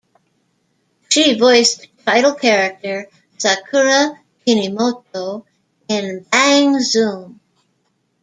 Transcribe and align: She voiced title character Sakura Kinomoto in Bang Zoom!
She 1.09 1.37
voiced 1.37 1.87
title 2.07 2.33
character 2.33 3.07
Sakura 3.37 4.19
Kinomoto 4.47 5.45
in 5.87 6.25
Bang 6.31 6.79
Zoom! 6.79 7.39